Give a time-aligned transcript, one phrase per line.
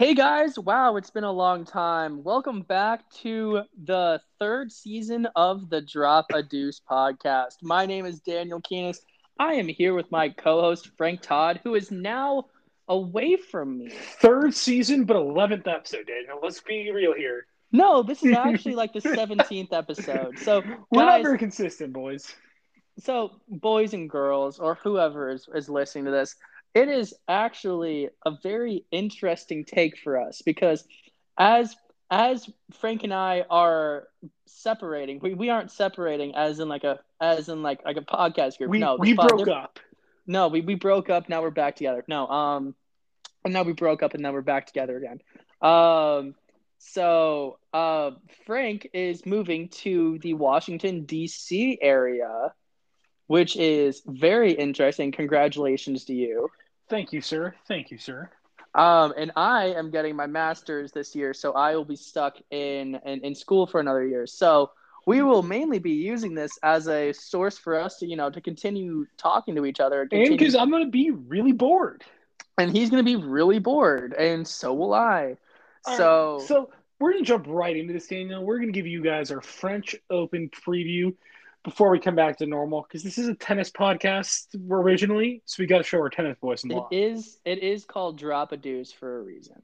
[0.00, 2.24] Hey guys, wow, it's been a long time.
[2.24, 7.56] Welcome back to the third season of the Drop a Deuce podcast.
[7.60, 9.00] My name is Daniel Keenis.
[9.38, 12.46] I am here with my co host, Frank Todd, who is now
[12.88, 13.90] away from me.
[13.90, 16.38] Third season, but 11th episode, Daniel.
[16.42, 17.44] Let's be real here.
[17.70, 20.38] No, this is actually like the 17th episode.
[20.38, 22.34] So, We're not very consistent, boys.
[22.98, 26.36] so boys and girls, or whoever is, is listening to this,
[26.74, 30.84] it is actually a very interesting take for us because
[31.38, 31.74] as
[32.10, 32.48] as
[32.80, 34.08] Frank and I are
[34.46, 38.58] separating, we, we aren't separating as in like a as in like like a podcast
[38.58, 38.70] group.
[38.70, 39.78] We, no, we broke up.
[40.26, 41.28] No, we, we broke up.
[41.28, 42.04] Now we're back together.
[42.06, 42.74] No, um,
[43.44, 45.20] and now we broke up and now we're back together again.
[45.62, 46.34] Um,
[46.78, 48.12] so uh,
[48.46, 51.78] Frank is moving to the Washington D.C.
[51.80, 52.52] area,
[53.26, 55.12] which is very interesting.
[55.12, 56.50] Congratulations to you.
[56.90, 57.54] Thank you, sir.
[57.68, 58.30] Thank you, sir.
[58.74, 62.96] Um, and I am getting my master's this year, so I will be stuck in,
[63.04, 64.26] in in school for another year.
[64.26, 64.72] So
[65.06, 68.40] we will mainly be using this as a source for us to, you know, to
[68.40, 70.02] continue talking to each other.
[70.12, 72.04] And because I'm going to be really bored.
[72.58, 75.36] and he's gonna be really bored, and so will I.
[75.86, 78.44] All So, right, so we're going to jump right into this, Daniel.
[78.44, 81.14] We're going to give you guys our French Open preview
[81.64, 85.66] before we come back to normal because this is a tennis podcast originally, so we
[85.66, 88.92] got to show our tennis voice and it is it is called drop a deuce
[88.92, 89.62] for a reason.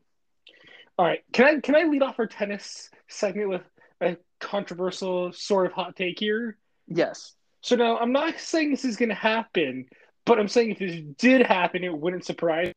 [0.98, 3.62] All right, can I can I lead off our tennis segment with
[4.00, 6.56] a controversial sort of hot take here?
[6.86, 7.34] Yes.
[7.62, 9.86] So now I'm not saying this is going to happen,
[10.24, 12.69] but I'm saying if this did happen, it wouldn't surprise.
[12.69, 12.72] Me.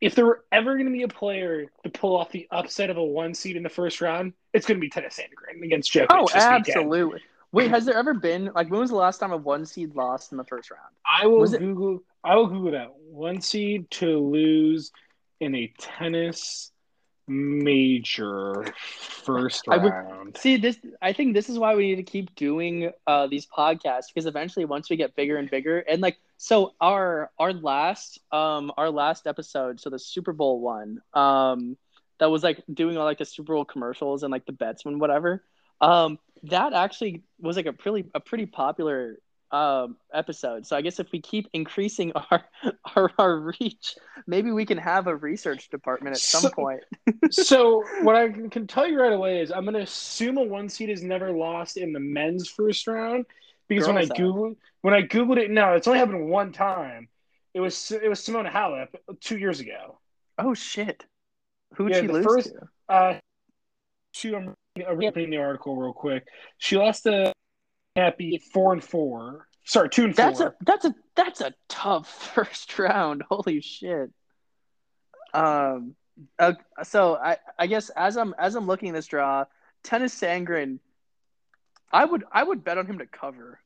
[0.00, 2.96] If there were ever going to be a player to pull off the upset of
[2.96, 6.06] a one seed in the first round, it's going to be Tennys Sandgren against Djokovic.
[6.10, 7.20] Oh, this weekend.
[7.52, 10.32] Wait, has there ever been like when was the last time a one seed lost
[10.32, 10.82] in the first round?
[11.06, 12.02] I will Was it- Google.
[12.24, 14.90] I will Google that one seed to lose
[15.40, 16.70] in a tennis
[17.28, 20.36] major first I would- round.
[20.36, 24.06] See, this I think this is why we need to keep doing uh, these podcasts
[24.08, 28.72] because eventually, once we get bigger and bigger, and like so, our our last um
[28.76, 31.76] our last episode, so the Super Bowl one, um,
[32.18, 35.00] that was like doing all like the Super Bowl commercials and like the bets and
[35.00, 35.44] whatever.
[35.80, 39.18] Um, that actually was like a pretty a pretty popular
[39.50, 40.66] um episode.
[40.66, 42.44] So I guess if we keep increasing our
[42.96, 43.94] our, our reach,
[44.26, 46.80] maybe we can have a research department at some So- point.
[47.30, 50.68] so what I can tell you right away is I'm going to assume a one
[50.68, 53.26] seed is never lost in the men's first round
[53.68, 54.26] because when I Girls have.
[54.26, 57.08] googled when I googled it, no, it's only happened one time.
[57.54, 58.88] It was it was Simona Halep
[59.20, 59.98] two years ago.
[60.38, 61.04] Oh shit!
[61.74, 62.68] Who'd Yeah, she the lose first- to?
[62.94, 63.18] Uh,
[64.12, 64.30] she
[64.76, 66.26] reopening the article real quick.
[66.58, 67.32] She lost to
[67.96, 69.46] Happy four and four.
[69.64, 70.48] Sorry, two and That's four.
[70.48, 73.22] a that's a that's a tough first round.
[73.28, 74.10] Holy shit.
[75.34, 75.94] Um.
[76.38, 76.52] Uh,
[76.84, 79.44] so I I guess as I'm as I'm looking at this draw,
[79.84, 80.78] Tennys Sandgren,
[81.92, 83.60] I would I would bet on him to cover.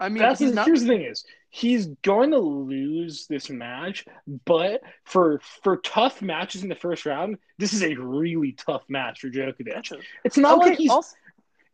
[0.00, 0.66] I mean, That's he's the, not.
[0.66, 4.06] here's the thing is he's going to lose this match,
[4.46, 9.20] but for for tough matches in the first round, this is a really tough match
[9.20, 9.92] for Djokovic.
[10.24, 11.16] It's not Okay, like he's also,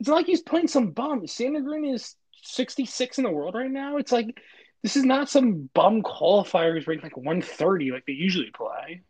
[0.01, 1.23] it's not like he's playing some bum.
[1.23, 3.99] Sandgren is 66 in the world right now.
[3.99, 4.41] It's like
[4.83, 9.03] this is not some bum qualifier who's ranked like 130 like they usually play.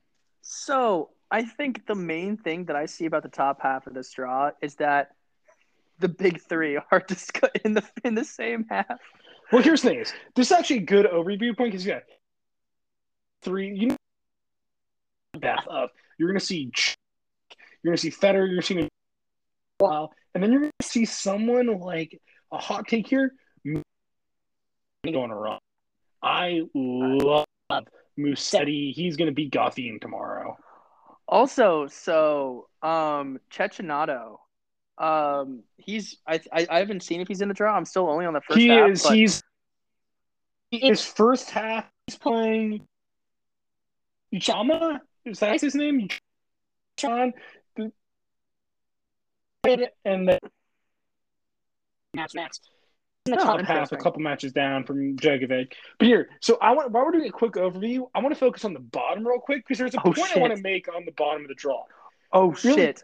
[0.43, 4.13] so I think the main thing that I see about the top half of this
[4.13, 5.11] draw is that
[5.99, 8.87] the big three are just in the in the same half.
[9.53, 12.03] Well, here's the thing: is this is actually a good overview point because you got
[13.43, 13.75] three.
[13.75, 13.97] You know,
[15.41, 16.71] path of you're going to see,
[17.83, 18.89] you're going to see Federer, you're going to see
[19.79, 22.21] wow, and then you're to see someone like
[22.53, 23.33] a hot take here
[25.13, 25.61] going around.
[26.23, 27.47] I love
[28.19, 28.93] Musetti.
[28.93, 30.57] He's going to beat Goffin tomorrow.
[31.29, 34.39] Also, so um Cecchinato,
[34.99, 37.77] um he's I, I I haven't seen if he's in the draw.
[37.77, 38.91] I'm still only on the first he half.
[38.91, 39.03] is.
[39.03, 39.43] but- He's
[40.71, 41.85] his first half.
[42.07, 42.87] He's playing
[44.35, 45.01] Uchiyama.
[45.25, 46.09] Is that his name?
[46.97, 47.33] John.
[49.65, 50.39] And then
[52.15, 52.69] match next.
[53.25, 55.73] The Oh, top half, a couple matches down from Djokovic.
[55.99, 58.65] But here, so I want while we're doing a quick overview, I want to focus
[58.65, 61.05] on the bottom real quick because there's a Oh, point I want to make on
[61.05, 61.83] the bottom of the draw.
[62.33, 63.03] oh really- shit.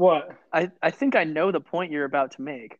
[0.00, 0.30] What?
[0.50, 2.78] I, I think I know the point you're about to make.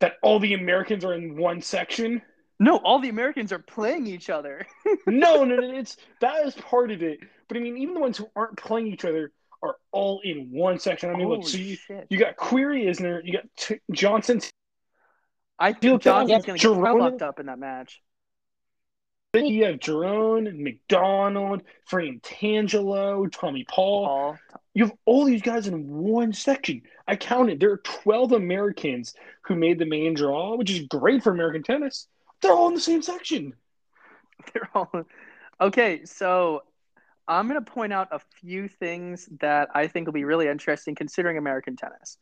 [0.00, 2.22] That all the Americans are in one section.
[2.58, 4.66] No, all the Americans are playing each other.
[5.06, 7.18] no, no, no, it's that is part of it.
[7.48, 9.30] But I mean, even the ones who aren't playing each other
[9.62, 11.10] are all in one section.
[11.10, 12.06] I mean, look, Holy so you, shit.
[12.08, 13.22] you got Querrey, isn't there?
[13.22, 14.40] You got T- Johnson.
[15.58, 18.00] I Feel think Johnson's going to get fucked up in that match.
[19.34, 24.06] Then you have Jerome, McDonald, Fran Tangelo, Tommy Paul.
[24.06, 24.38] Paul.
[24.78, 26.82] You have all these guys in one section.
[27.08, 27.58] I counted.
[27.58, 32.06] There are 12 Americans who made the main draw, which is great for American tennis.
[32.40, 33.54] They're all in the same section.
[34.54, 34.88] They're all
[35.60, 36.04] okay.
[36.04, 36.62] So
[37.26, 40.94] I'm going to point out a few things that I think will be really interesting
[40.94, 42.16] considering American tennis.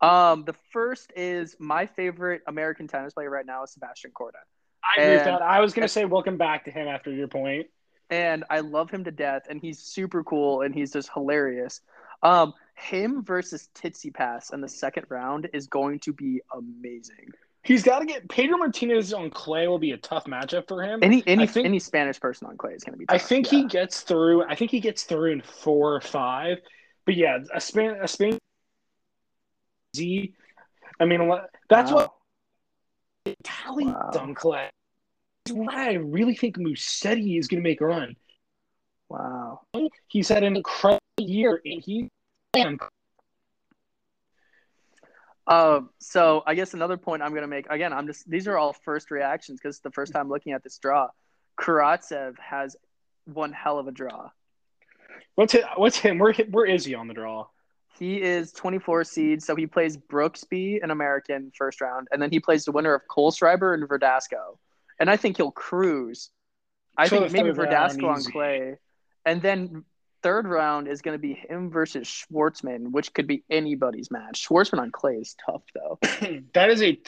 [0.00, 4.40] Um, the first is my favorite American tennis player right now is Sebastian Korda.
[4.82, 5.42] I agree with that.
[5.42, 7.66] I was going to say welcome back to him after your point.
[8.08, 11.82] and I love him to death, and he's super cool, and he's just hilarious.
[12.22, 17.32] Um, him versus Tsitsipas in the second round is going to be amazing.
[17.62, 21.00] He's got to get Pedro Martinez on clay will be a tough matchup for him.
[21.02, 23.04] Any any think- any Spanish person on clay is going to be.
[23.08, 23.58] I think yeah.
[23.58, 24.44] he gets through.
[24.44, 26.58] I think he gets through in four or five.
[27.04, 28.38] But yeah, a Spain, a Spain
[29.96, 30.34] Z.
[31.00, 31.30] I mean,
[31.68, 32.12] that's what
[33.26, 33.34] Wow.
[33.42, 34.10] Tally Wow.
[34.18, 34.70] on clay.
[35.44, 38.16] That's why I really think Musetti is going to make a run.
[39.08, 39.62] Wow.
[40.06, 42.10] He's had an incredible year, he.
[42.56, 42.78] Man,
[45.46, 48.58] Um, so I guess another point I'm going to make again, I'm just these are
[48.58, 51.08] all first reactions because it's the first time looking at this draw,
[51.58, 52.76] Karatsev has
[53.24, 54.30] one hell of a draw.
[55.34, 56.18] what's it, what's him?
[56.18, 57.46] Where where is he on the draw?
[57.98, 62.38] He is 24 seed, so he plays Brooksby, an American, first round, and then he
[62.38, 64.58] plays the winner of Kohlschreiber and Verdasco.
[65.00, 66.30] And I think he'll cruise.
[66.96, 68.76] I So think maybe Verdasco on clay.
[69.24, 69.84] And then
[70.28, 74.46] third round is going to be him versus Schwartzman, which could be anybody's match.
[74.46, 75.98] Schwartzman on clay is tough, though.
[76.52, 77.00] that is a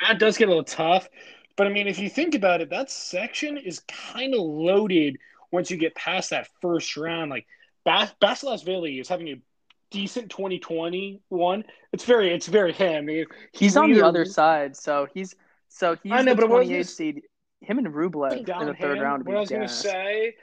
[0.00, 1.08] that does get a little tough.
[1.56, 5.18] But I mean, if you think about it, that section is kind of loaded
[5.50, 7.30] once you get past that first round.
[7.30, 7.46] Like
[7.84, 9.42] Bas- Basilashvili is having a
[9.90, 11.64] decent 2021.
[11.92, 13.08] It's very it's very him.
[13.08, 15.34] He- He's on the other side, so he's
[15.68, 17.22] so he's I know, the but what I 28 seed.
[17.60, 19.24] Him and Rublev in the third him, round.
[19.24, 20.34] What I was going to say,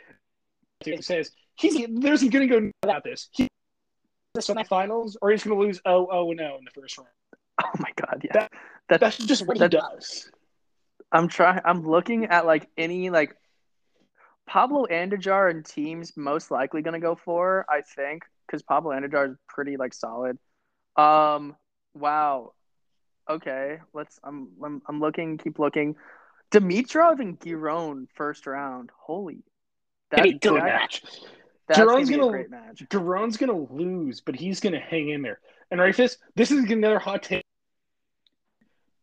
[0.83, 3.29] to say is he's there's going to go about this.
[3.31, 3.47] He
[4.33, 7.09] the finals, or he's going to lose 0 0 0 in the first round.
[7.61, 8.31] Oh my god, yeah.
[8.33, 8.51] That-
[8.87, 10.31] That, That's just what he does.
[11.11, 11.61] I'm trying.
[11.65, 13.35] I'm looking at like any like
[14.47, 17.65] Pablo Andujar and teams most likely going to go for.
[17.69, 20.37] I think because Pablo Andujar is pretty like solid.
[20.95, 21.55] Um.
[21.93, 22.53] Wow.
[23.29, 23.79] Okay.
[23.93, 24.19] Let's.
[24.23, 24.49] I'm.
[24.63, 25.37] I'm, I'm looking.
[25.37, 25.95] Keep looking.
[26.51, 28.89] Dimitrov and Giron first round.
[28.97, 29.43] Holy.
[30.11, 31.03] That'd be good that- match.
[31.77, 32.83] Giron's gonna gonna- a great match.
[32.89, 35.39] Giron's going to lose, but he's going to hang in there.
[35.71, 37.45] And right, this is another hot take.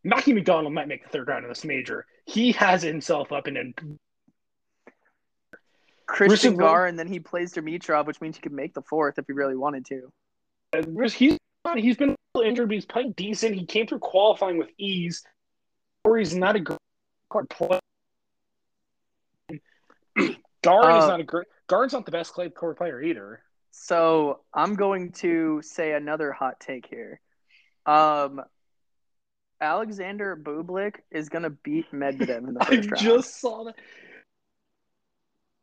[0.03, 2.05] Mackie McDonald might make the third round of this major.
[2.25, 3.63] He has himself up in a
[6.05, 9.17] Christian Richard- Gar, and then he plays Dimitrov, which means he could make the fourth
[9.17, 10.11] if he really wanted to.
[11.13, 11.37] he's
[11.75, 13.55] he's been injured, but he's playing decent.
[13.55, 15.23] He came through qualifying with ease.
[16.05, 16.79] Or he's not a great
[17.29, 17.49] court
[20.63, 20.81] player.
[20.81, 21.47] Gar is Uh, not a great.
[21.67, 23.41] Gar's not the best clay court player either.
[23.71, 27.21] So I'm going to say another hot take here.
[27.85, 28.41] Um,
[29.61, 33.03] Alexander Bublik is going to beat Medvedev in the I first round.
[33.03, 33.75] just saw that.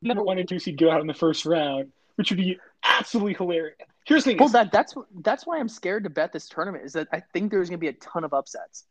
[0.03, 3.35] Number one and two seed go out in the first round, which would be absolutely
[3.35, 3.77] hilarious.
[4.07, 6.85] Here's the thing: Well, that that's that's why I'm scared to bet this tournament.
[6.85, 8.85] Is that I think there's going to be a ton of upsets.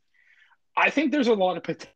[0.76, 1.92] I think there's a lot of potential.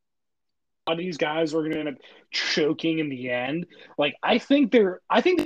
[0.88, 1.95] Of these guys are going to end up
[2.31, 3.66] choking in the end.
[3.98, 5.02] Like I think they're.
[5.09, 5.45] I think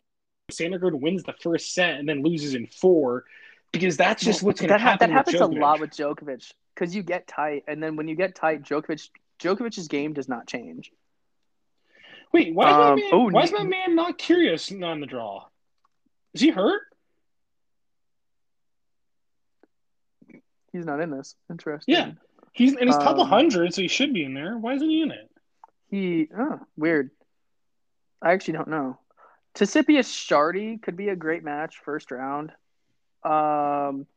[0.51, 3.23] Sandgren wins the first set and then loses in four,
[3.71, 5.09] because that's just what's going to that, happen.
[5.09, 8.35] that happens a lot with Djokovic because you get tight, and then when you get
[8.35, 9.09] tight, Djokovic
[9.41, 10.91] Djokovic's game does not change.
[12.33, 15.07] Wait, why is, Um, my man, oh, why is my man not Kyrgios on the
[15.07, 15.45] draw?
[16.33, 16.83] Is he hurt?
[20.71, 21.35] He's not in this.
[21.49, 21.93] Interesting.
[21.93, 22.11] Yeah.
[22.53, 24.57] He's in his top Um, 100, so he should be in there.
[24.57, 25.30] Why isn't he in it?
[25.91, 27.11] He oh, weird.
[28.21, 28.97] I actually don't know.
[29.55, 32.51] Tsitsipas Chardy could be a great match first round.
[33.23, 34.07] Um,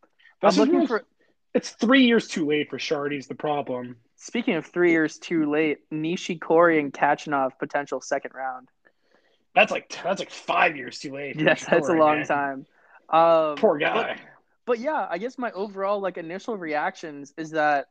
[0.41, 1.05] That's I'm looking just- for.
[1.53, 3.97] It's three years too late for Chardy's the problem.
[4.17, 8.69] Speaking of three years too late, Nishikori and Khachanov potential second round.
[9.55, 11.37] That's like that's like five years too late.
[11.39, 12.27] Yes, that's a long man.
[12.27, 12.67] time.
[13.09, 14.21] Um, Poor but- guy.
[14.67, 17.87] but yeah, I guess my overall like initial reactions is that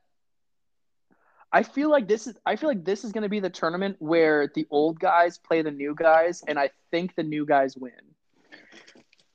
[1.53, 3.97] I feel like this is I feel like this is going to be the tournament
[3.99, 7.91] where the old guys play the new guys, and I think the new guys win.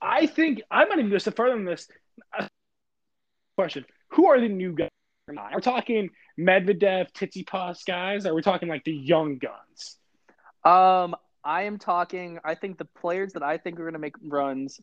[0.02, 1.88] I think I might even go so further than this.
[2.36, 2.48] Uh,
[3.56, 4.88] question: Who are the new guys?
[5.28, 8.26] We're talking Medvedev, Tsitsipas guys?
[8.26, 9.98] Or are we talking like the young guns?
[10.64, 12.40] Um, I am talking.
[12.44, 14.80] I think the players that I think are going to make runs.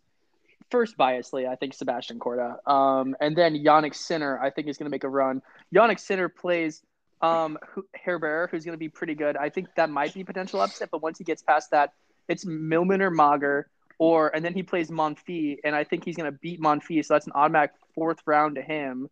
[0.71, 2.65] First, biasly, I think Sebastian Korda.
[2.67, 5.41] Um, and then Jannik Sinner, I think is going to make a run.
[5.73, 6.81] Jannik Sinner plays
[7.25, 7.57] um,
[8.03, 9.37] Herbert, who's going to be pretty good.
[9.37, 11.93] I think that might be potential upset, but once he gets past that,
[12.27, 13.65] it's Millman or Mager,
[13.97, 17.13] or and then he plays Monfils, and I think he's going to beat Monfils, so
[17.13, 19.09] that's an automatic fourth round to him.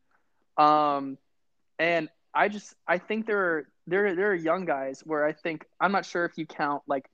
[0.57, 1.17] Um,
[1.79, 5.65] and I just I think there are there there are young guys where I think
[5.79, 7.05] I'm not sure if you count like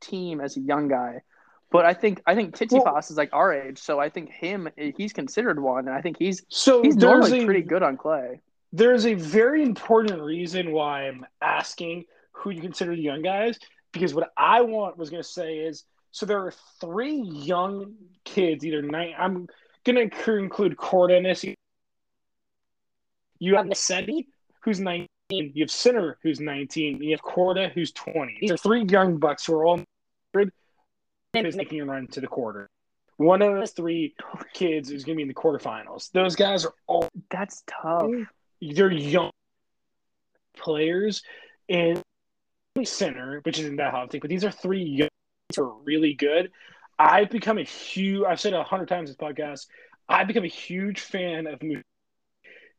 [0.00, 1.22] Thiem as a young guy,
[1.70, 4.68] but I think I think Tsitsipas well, is like our age, so I think him
[4.76, 8.40] he's considered one, and I think he's so he's normally a, pretty good on clay.
[8.72, 13.58] There's a very important reason why I'm asking who you consider the young guys
[13.92, 18.64] because what I want was going to say is so there are three young kids,
[18.64, 19.14] either nine.
[19.18, 19.48] I'm
[19.84, 21.54] going to include Korda in.
[23.38, 24.26] You have Musetti,
[24.60, 25.08] who's 19.
[25.30, 27.02] You have Sinner, who's 19.
[27.02, 28.38] You have Korda, who's 20.
[28.40, 29.80] These are three young bucks who are all
[31.34, 32.68] is making a run to the quarter.
[33.16, 34.14] One of those three
[34.52, 36.10] kids is going to be in the quarterfinals.
[36.12, 37.08] Those guys are all.
[37.30, 38.10] That's tough.
[38.62, 39.30] They're young
[40.56, 41.22] players,
[41.68, 42.00] and
[42.84, 45.08] center, which isn't that hot, but these are three young
[45.54, 46.50] who are really good.
[46.98, 48.24] I've become a huge.
[48.26, 49.66] I've said a hundred times this podcast.
[50.08, 51.82] I've become a huge fan of Moose,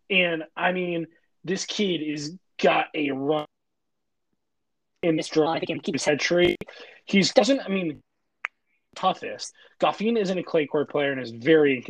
[0.10, 1.08] and I mean,
[1.44, 3.46] this kid is got a run
[5.02, 5.52] in this draw.
[5.52, 6.58] I think keep his head straight.
[7.06, 7.60] He's doesn't.
[7.60, 8.02] I mean,
[8.96, 9.54] toughest.
[9.80, 11.84] Goffin isn't a clay court player and is very.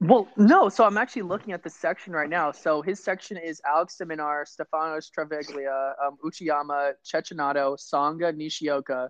[0.00, 0.68] Well, no.
[0.68, 2.52] So I'm actually looking at the section right now.
[2.52, 9.08] So his section is Alex de Minaur, Stefanos Travaglia, um, Uchiyama, Cecchinato, Tsonga, Nishioka,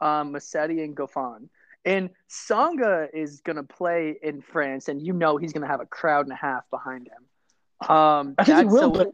[0.00, 1.48] um, Musetti, and Goffin.
[1.84, 5.80] And Tsonga is going to play in France, and you know he's going to have
[5.80, 7.90] a crowd and a half behind him.
[7.90, 9.04] Um, I think he will, so,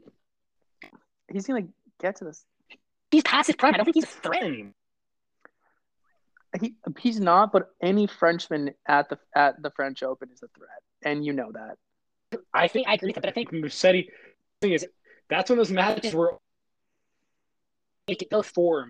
[0.80, 0.90] but
[1.30, 2.44] he's going to get to this.
[3.10, 3.74] He's past his prime.
[3.74, 4.74] I don't think he's threatening
[6.60, 10.82] he he's not, but any Frenchman at the at the French Open is a threat,
[11.04, 11.76] and you know that.
[12.52, 14.08] I think I agree with that, but I think Musetti
[14.60, 14.86] thing is
[15.28, 16.38] that's when those matches were
[18.08, 18.86] make it go for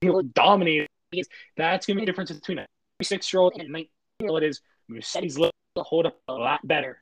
[0.00, 2.66] he'll dominate because that's gonna be the difference between a
[3.02, 4.60] six year old and a nineteen year old is
[4.90, 6.98] Musetti's will hold up a lot better.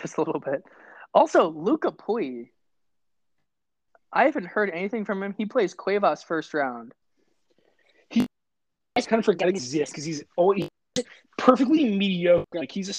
[0.00, 0.62] Just a little bit.
[1.14, 2.50] Also, Luca Pouille.
[4.12, 5.34] I haven't heard anything from him.
[5.36, 6.94] He plays Cuevas first round
[9.06, 10.68] kind of forget exists because he's always
[11.36, 12.46] perfectly mediocre.
[12.54, 12.94] Like he's a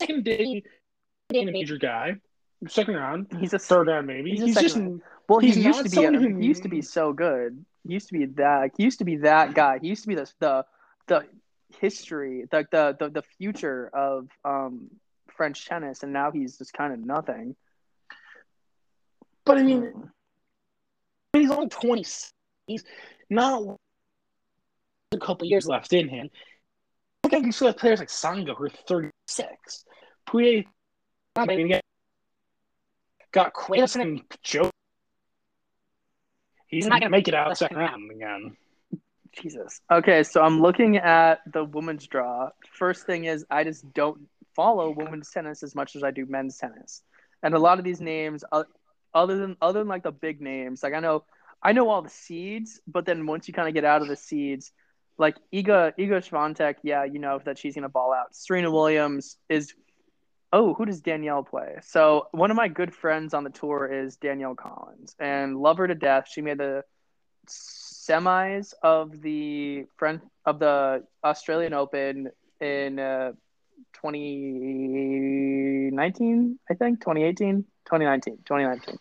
[0.00, 0.62] second day
[1.30, 2.16] major guy,
[2.68, 3.26] second round.
[3.38, 4.30] He's a third round maybe.
[4.30, 5.02] He's, he's just round.
[5.28, 5.40] well.
[5.40, 6.04] He used to be.
[6.04, 7.64] A, who, he used to be so good.
[7.86, 8.70] He used to be that.
[8.76, 9.78] He used to be that guy.
[9.80, 10.64] He used to be the the
[11.06, 11.24] the
[11.80, 14.90] history, the the the, the future of um
[15.36, 17.56] French tennis, and now he's just kind of nothing.
[19.44, 20.10] But I mean,
[21.32, 22.04] he's only twenty.
[22.66, 22.84] He's
[23.30, 23.78] not
[25.16, 26.30] a couple years left in him.
[27.24, 29.84] Okay, you still have players like Tsonga who are 36.
[30.28, 30.64] Pouille
[31.36, 31.80] I mean,
[33.32, 34.70] got Quailson and Joe.
[36.68, 38.56] He's not going to make it out second round again.
[39.42, 39.80] Jesus.
[39.90, 42.48] Okay, so I'm looking at the women's draw.
[42.72, 44.22] First thing is, I just don't
[44.54, 47.02] follow women's tennis as much as I do men's tennis,
[47.42, 48.64] and a lot of these names, uh,
[49.12, 51.24] other than other than like the big names, like I know
[51.62, 54.16] I know all the seeds, but then once you kind of get out of the
[54.16, 54.72] seeds,
[55.18, 58.34] like Iga Iga Swiatek, yeah, you know that she's gonna ball out.
[58.34, 59.74] Serena Williams is
[60.52, 61.76] oh, who does Danielle play?
[61.82, 65.86] So one of my good friends on the tour is Danielle Collins, and love her
[65.86, 66.28] to death.
[66.30, 66.84] She made the
[67.48, 72.28] semis of the friend of the Australian Open
[72.60, 73.32] in uh,
[73.94, 78.98] 2019, I think 2018, 2019, 2019.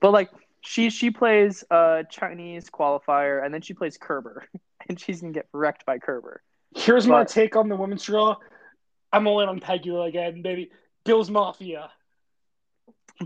[0.00, 0.30] But like
[0.62, 4.46] she she plays a Chinese qualifier and then she plays Kerber.
[4.88, 6.42] and she's gonna get wrecked by Kerber.
[6.74, 8.36] Here's but, my take on the women's draw.
[9.12, 10.70] I'm all in on Pegula again, baby.
[11.04, 11.90] Bills Mafia.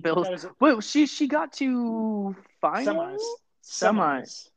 [0.00, 0.46] Bills.
[0.60, 3.22] Wait, she she got to finals,
[3.64, 4.48] semis, semis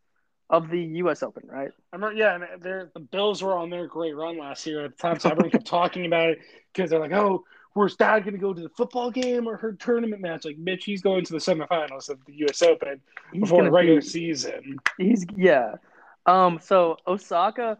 [0.50, 1.24] of the U.S.
[1.24, 1.70] Open, right?
[1.94, 5.02] I remember, yeah, and the Bills were on their great run last year at the
[5.02, 6.40] time, so everyone kept talking about it
[6.74, 9.74] because they're like, "Oh, where's Dad going to go to the football game or her
[9.74, 12.62] tournament match?" Like, Mitch, he's going to the semifinals of the U.S.
[12.62, 13.02] Open
[13.32, 14.80] he's before the regular be, season.
[14.98, 15.76] He's yeah,
[16.30, 17.78] um, so Osaka.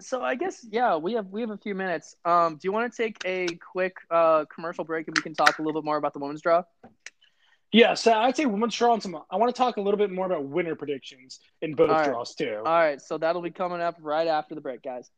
[0.00, 2.16] So I guess yeah, we have we have a few minutes.
[2.24, 5.58] Um, do you want to take a quick uh, commercial break and we can talk
[5.58, 6.62] a little bit more about the women's draw?
[7.70, 9.16] Yeah, so I'd say women's draw and some.
[9.30, 12.06] I want to talk a little bit more about winner predictions in both right.
[12.06, 12.62] draws too.
[12.64, 15.10] All right, so that'll be coming up right after the break, guys.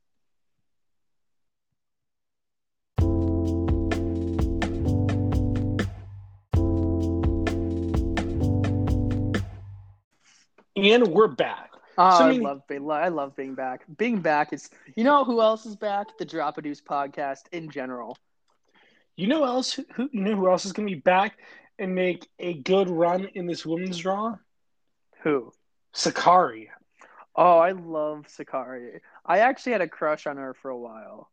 [10.76, 11.69] And we're back.
[11.98, 13.84] Oh, so, I, mean, I love being I love being back.
[13.96, 16.18] Being back is you know who else is back?
[16.18, 18.16] The Drop a Deuce podcast in general.
[19.16, 21.38] You know else who you know who else is going to be back,
[21.78, 24.36] and make a good run in this women's draw?
[25.22, 25.52] Who?
[25.94, 26.68] Sakkari.
[27.34, 29.00] Oh, I love Sakkari.
[29.24, 31.30] I actually had a crush on her for a while.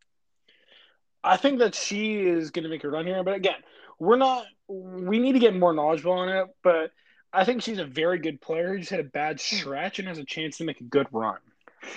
[1.24, 3.62] I think that she is going to make a run here, but again,
[4.00, 4.46] we're not.
[4.68, 6.92] We need to get more knowledgeable on it, but
[7.34, 8.70] I think she's a very good player.
[8.74, 9.56] Who just had a bad hmm.
[9.58, 11.38] stretch and has a chance to make a good run.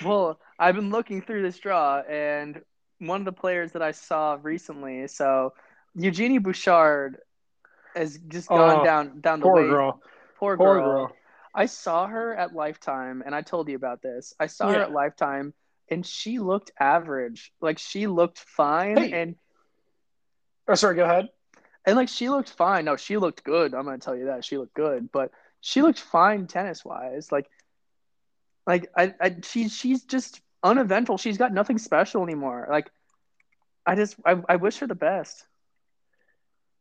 [0.03, 2.61] Well, I've been looking through this draw, and
[2.99, 5.53] one of the players that I saw recently, so
[5.95, 7.17] Eugenie Bouchard
[7.95, 9.67] has just gone Oh, down down the Poor way.
[9.67, 10.01] girl.
[10.39, 10.85] Poor Poor girl.
[11.07, 11.15] girl.
[11.53, 14.33] I saw her at Lifetime, and I told you about this.
[14.39, 15.53] I saw her at Lifetime,
[15.89, 17.51] and she looked average.
[17.59, 19.11] Like she looked fine, Hey.
[19.11, 19.35] and
[20.67, 20.95] Oh, sorry.
[20.95, 21.29] Go ahead.
[21.85, 22.85] And like she looked fine.
[22.85, 23.73] No, she looked good.
[23.73, 27.31] I'm gonna tell you that she looked good, but she looked fine tennis wise.
[27.31, 27.49] Like,
[28.67, 31.17] like I, I she she's just uneventful.
[31.17, 32.67] She's got nothing special anymore.
[32.69, 32.91] Like,
[33.85, 35.45] I just I, I wish her the best.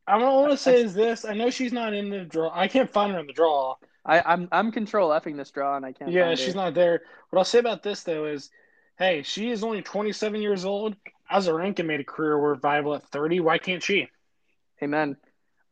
[0.07, 1.25] I'm all I want to say is this.
[1.25, 2.50] I know she's not in the draw.
[2.52, 3.76] I can't find her in the draw.
[4.04, 6.11] I I'm I'm control effing this draw, and I can't.
[6.11, 6.61] Yeah, she's her.
[6.61, 7.02] not there.
[7.30, 8.50] What I'll say about this though is,
[8.99, 10.97] hey, she is only 27 years old.
[11.33, 13.40] Azarenka made a career revival at 30.
[13.40, 14.09] Why can't she?
[14.82, 15.16] Amen.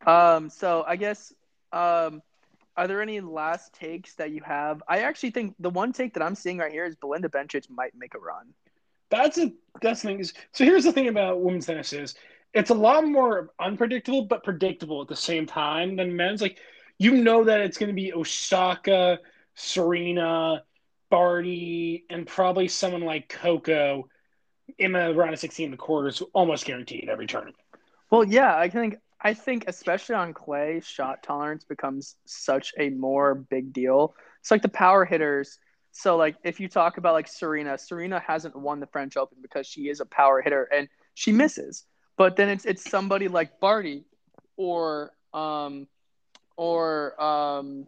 [0.05, 1.33] Um, so I guess
[1.71, 2.21] um,
[2.77, 4.81] are there any last takes that you have?
[4.87, 7.93] I actually think the one take that I'm seeing right here is Belinda Bencic might
[7.95, 8.53] make a run.
[9.09, 9.51] That's a
[9.81, 10.33] that's the thing is.
[10.53, 12.15] So here's the thing about women's tennis is
[12.53, 16.41] it's a lot more unpredictable but predictable at the same time than men's.
[16.41, 16.59] Like
[16.99, 19.19] you know that it's going to be Osaka,
[19.55, 20.63] Serena,
[21.09, 24.07] Barty, and probably someone like Coco
[24.77, 27.55] in the round of 16 in the quarters, almost guaranteed every tournament.
[28.09, 33.35] Well, yeah, I think I think especially on clay, shot tolerance becomes such a more
[33.35, 34.15] big deal.
[34.39, 35.59] It's like the power hitters.
[35.91, 39.67] So like if you talk about like Serena, Serena hasn't won the French Open because
[39.67, 41.85] she is a power hitter and she misses.
[42.17, 44.05] But then it's it's somebody like Barty
[44.55, 45.87] or um
[46.55, 47.85] or um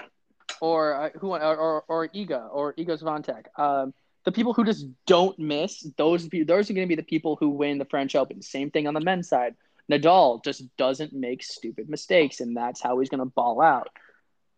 [0.60, 3.60] or uh, who or or, or Iga or Iga Swiatek.
[3.60, 7.04] Um the people who just don't miss, those people those are going to be the
[7.04, 8.42] people who win the French Open.
[8.42, 9.56] Same thing on the men's side.
[9.90, 13.90] Nadal just doesn't make stupid mistakes, and that's how he's going to ball out.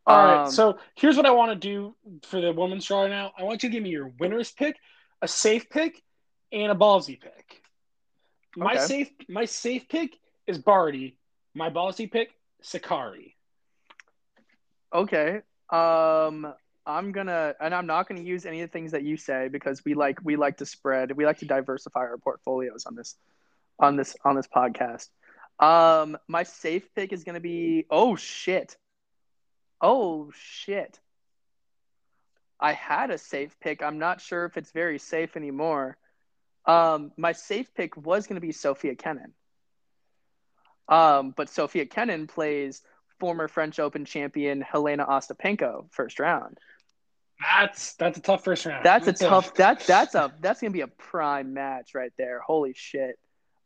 [0.06, 0.48] All right.
[0.48, 3.32] Um, So here's what I want to do for the women's draw now.
[3.38, 4.76] I want you to give me your winner's pick,
[5.22, 6.02] a safe pick,
[6.52, 7.62] and a ballsy pick.
[8.56, 8.86] My Okay.
[8.86, 11.18] safe my safe pick is Barty.
[11.56, 12.30] My ballsy pick,
[12.64, 13.36] Sakkari.
[14.94, 15.42] Okay.
[15.72, 16.54] Um,
[16.86, 19.84] I'm gonna, and I'm not gonna use any of the things that you say because
[19.86, 23.16] we like we like to spread, we like to diversify our portfolios on this,
[23.80, 25.10] on this on this podcast.
[25.60, 28.78] Um, my safe pick is gonna be oh shit,
[29.82, 31.00] oh shit.
[32.60, 33.84] I had a safe pick.
[33.84, 35.98] I'm not sure if it's very safe anymore.
[36.66, 39.34] Um, my safe pick was gonna be Sofia Kenin.
[40.88, 42.82] Um, but Sofia Kenin plays
[43.20, 46.58] former French Open champion Helena Ostapenko first round.
[47.40, 48.86] That's that's a tough first round.
[48.86, 52.40] That's a tough that that's a that's gonna be a prime match right there.
[52.40, 53.18] Holy shit.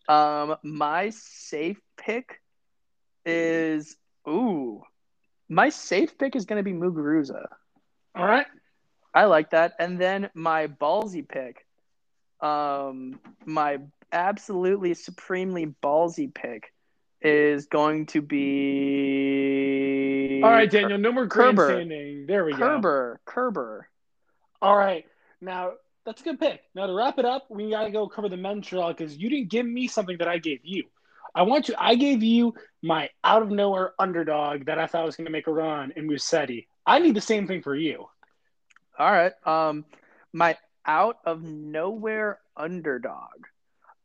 [0.07, 2.41] Um my safe pick
[3.25, 3.95] is
[4.27, 4.81] ooh.
[5.49, 7.45] My safe pick is gonna be Muguruza.
[8.15, 8.47] all right.
[9.13, 9.73] I like that.
[9.79, 11.65] And then my ballsy pick,
[12.39, 13.79] um, my
[14.11, 16.71] absolutely supremely ballsy pick
[17.21, 20.99] is going to be All right, Daniel.
[20.99, 21.83] No more Kerber.
[22.27, 22.57] There we go.
[22.57, 23.19] Kerber.
[23.25, 23.89] Kerber.
[24.61, 25.05] All right.
[25.41, 25.73] Now
[26.07, 26.61] that's a good pick.
[26.73, 29.65] Now to wrap it up, we gotta go cover the men's because you didn't give
[29.65, 30.85] me something that I gave you.
[31.35, 31.75] I want you.
[31.77, 35.45] I gave you my out of nowhere underdog that I thought was going to make
[35.45, 36.65] a run in Musetti.
[36.85, 38.07] I need the same thing for you.
[38.97, 39.33] All right.
[39.45, 39.85] Um,
[40.33, 43.45] my out of nowhere underdog.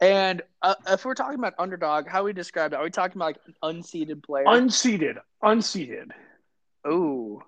[0.01, 2.77] And uh, if we're talking about underdog, how we describe it?
[2.77, 4.45] Are we talking about like an unseeded player?
[4.49, 5.17] Unseated.
[5.41, 6.11] Unseated.
[6.87, 7.41] Ooh.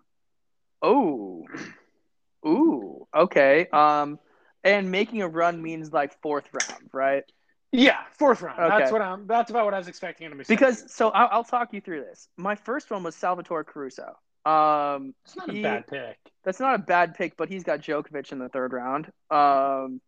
[0.86, 1.44] Ooh.
[2.46, 3.06] Ooh.
[3.14, 3.66] Okay.
[3.72, 4.18] Um,
[4.64, 7.24] and making a run means like fourth round, right?
[7.70, 8.60] Yeah, fourth round.
[8.60, 8.78] Okay.
[8.78, 9.26] That's what I'm.
[9.26, 10.54] That's about what I was expecting him to say.
[10.54, 12.28] Because so I'll, I'll talk you through this.
[12.36, 14.16] My first one was Salvatore Caruso.
[14.44, 16.18] Um, it's not he- a bad pick.
[16.44, 19.10] that's not a bad pick, but he's got Djokovic in the third round.
[19.30, 20.00] Um,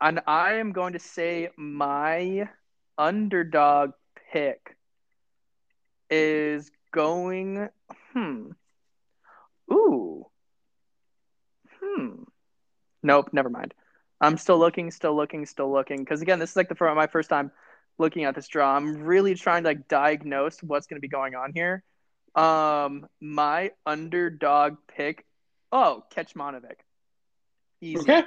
[0.00, 2.48] and I am going to say my
[2.98, 3.92] underdog
[4.32, 4.76] pick
[6.10, 7.68] is going.
[8.12, 8.50] Hmm.
[9.72, 10.26] Ooh.
[11.82, 12.22] Hmm.
[13.02, 13.30] Nope.
[13.32, 13.74] Never mind.
[14.20, 15.98] I'm still looking, still looking, still looking.
[15.98, 17.50] Because again, this is like the fir- my first time
[17.98, 18.76] looking at this draw.
[18.76, 21.82] I'm really trying to like diagnose what's going to be going on here.
[22.34, 25.24] Um, my underdog pick.
[25.72, 26.80] Oh, Kecmanovic.
[27.80, 28.00] Easy.
[28.00, 28.24] Okay.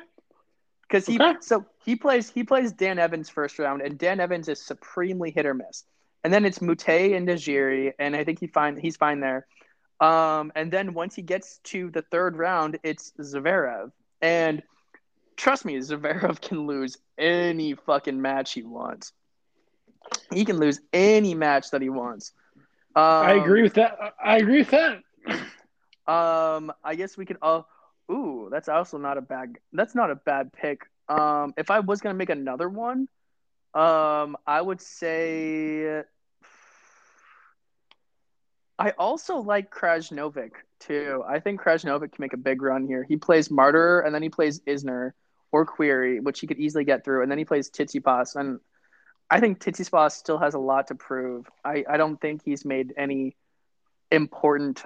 [0.83, 1.35] Because he Okay.
[1.41, 5.45] so he plays he plays Dan Evans first round, and Dan Evans is supremely hit
[5.45, 5.83] or miss.
[6.23, 9.47] and then it's Mute and Dajiri, and I think he fine he's fine there.
[10.01, 14.63] Um, and then once he gets to the third round, it's Zverev, and
[15.37, 19.13] trust me, Zverev can lose any fucking match he wants.
[20.33, 22.33] He can lose any match that he wants.
[22.95, 23.97] Um, I agree with that.
[24.23, 25.01] I agree with that.
[26.07, 27.37] Um, I guess we could.
[27.41, 27.61] Uh,
[28.11, 29.57] ooh, that's also not a bad.
[29.73, 30.81] That's not a bad pick.
[31.07, 33.07] Um, if I was gonna make another one,
[33.75, 36.03] um, I would say.
[38.79, 41.23] I also like Krajinovic too.
[41.27, 43.03] I think Krajinovic can make a big run here.
[43.07, 45.11] He plays Martyr and then he plays Isner
[45.51, 48.35] or Querrey, which he could easily get through, and then he plays Tsitsipas.
[48.35, 48.59] And
[49.29, 51.47] I think Tsitsipas still has a lot to prove.
[51.63, 53.35] I, I don't think he's made any
[54.11, 54.83] important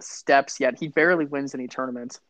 [0.00, 0.78] steps yet.
[0.78, 2.20] He barely wins any tournaments.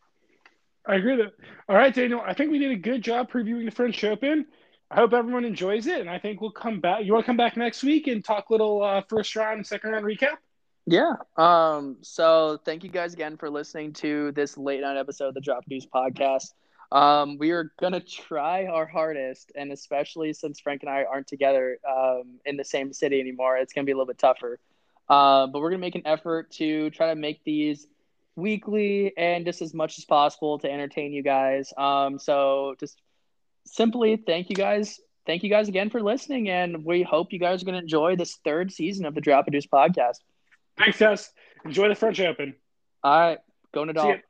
[0.86, 1.32] I agree that.
[1.68, 2.20] All right, Daniel.
[2.20, 4.46] I think we did a good job previewing the French Open.
[4.90, 7.04] I hope everyone enjoys it, and I think we'll come back.
[7.04, 10.04] You want to come back next week and talk little uh, first round second round
[10.04, 10.36] recap?
[10.86, 11.14] Yeah.
[11.36, 11.96] Um.
[12.02, 15.64] So thank you guys again for listening to this late night episode of the Drop
[15.66, 16.52] News podcast.
[16.92, 21.78] Um, we are gonna try our hardest, and especially since Frank and I aren't together
[21.88, 24.60] um, in the same city anymore, it's gonna be a little bit tougher.
[25.08, 27.86] Uh, but we're gonna make an effort to try to make these
[28.36, 31.72] weekly and just as much as possible to entertain you guys.
[31.78, 33.00] Um, so just
[33.64, 35.00] simply thank you guys.
[35.26, 38.36] Thank you guys again for listening, and we hope you guys are to enjoy this
[38.44, 40.18] third season of the Drop Deuce podcast.
[40.78, 41.30] Thanks, guys.
[41.64, 42.54] Enjoy the French Open.
[43.02, 43.38] All right,
[43.72, 44.20] going go Nadal.